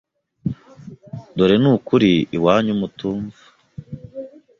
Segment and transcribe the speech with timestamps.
[1.35, 3.41] Dore ni ukuri iwanyu mutumva